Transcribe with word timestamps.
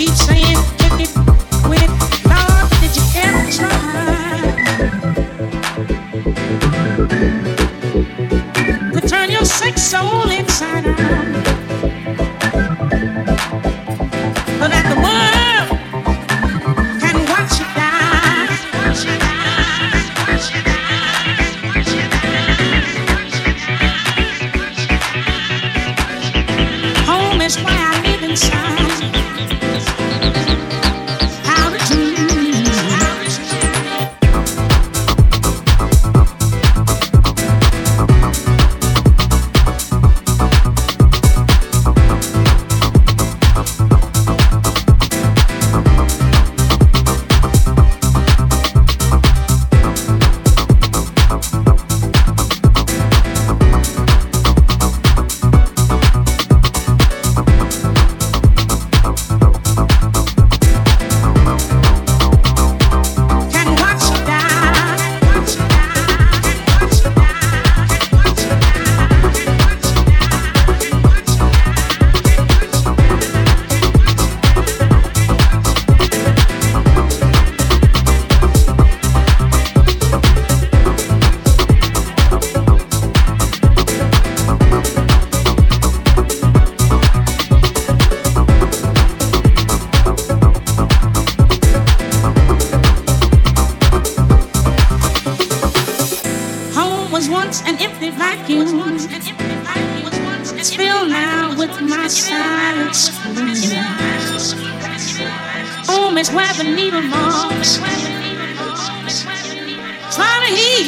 keep 0.00 0.14
saying, 0.14 0.56
keep 0.78 1.00
it. 1.00 1.29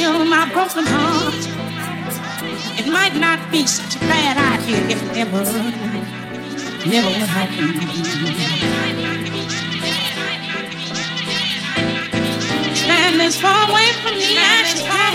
heal 0.03 0.25
my 0.25 0.45
broken 0.53 0.85
heart. 0.85 1.43
It 2.81 2.89
might 2.91 3.15
not 3.15 3.39
be 3.53 3.67
such 3.67 3.95
a 3.97 4.01
bad 4.01 4.37
idea 4.53 4.81
if 4.95 5.01
never, 5.15 5.45
never 6.93 7.11
would 7.19 7.31
happen. 7.39 7.69
Stand 12.75 13.23
as 13.23 13.37
far 13.41 13.71
away 13.71 13.89
from 14.03 14.15
me 14.17 14.37
as 14.39 14.67
you 14.75 14.85
can 14.91 15.13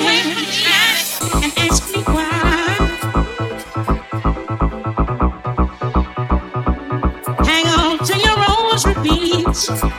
and 1.43 1.51
ask 1.65 1.83
me 1.93 2.01
why. 2.15 2.37
Hang 7.51 7.67
on 7.79 7.97
to 8.07 8.13
your 8.25 8.37
rose 8.45 8.85
repeats. 8.87 9.96